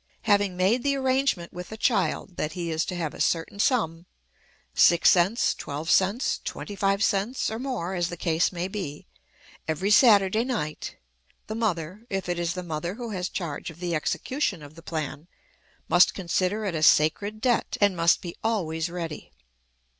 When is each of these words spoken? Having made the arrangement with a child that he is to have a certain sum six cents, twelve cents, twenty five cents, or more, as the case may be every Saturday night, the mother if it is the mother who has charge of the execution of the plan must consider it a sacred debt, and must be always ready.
Having 0.23 0.57
made 0.57 0.81
the 0.81 0.95
arrangement 0.95 1.53
with 1.53 1.71
a 1.71 1.77
child 1.77 2.35
that 2.37 2.53
he 2.53 2.71
is 2.71 2.85
to 2.85 2.95
have 2.95 3.13
a 3.13 3.21
certain 3.21 3.59
sum 3.59 4.07
six 4.73 5.11
cents, 5.11 5.53
twelve 5.53 5.91
cents, 5.91 6.39
twenty 6.43 6.75
five 6.75 7.03
cents, 7.03 7.51
or 7.51 7.59
more, 7.59 7.93
as 7.93 8.09
the 8.09 8.17
case 8.17 8.51
may 8.51 8.67
be 8.67 9.05
every 9.67 9.91
Saturday 9.91 10.43
night, 10.43 10.95
the 11.45 11.53
mother 11.53 12.07
if 12.09 12.27
it 12.27 12.39
is 12.39 12.55
the 12.55 12.63
mother 12.63 12.95
who 12.95 13.11
has 13.11 13.29
charge 13.29 13.69
of 13.69 13.79
the 13.79 13.93
execution 13.93 14.63
of 14.63 14.73
the 14.73 14.81
plan 14.81 15.27
must 15.87 16.15
consider 16.15 16.65
it 16.65 16.73
a 16.73 16.81
sacred 16.81 17.39
debt, 17.39 17.77
and 17.79 17.95
must 17.95 18.21
be 18.23 18.35
always 18.43 18.89
ready. 18.89 19.31